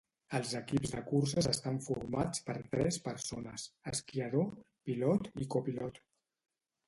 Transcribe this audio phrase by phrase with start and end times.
[0.35, 4.49] Els equips de curses estan formats per tres persones: esquiador,
[4.91, 6.01] pilot i copilot.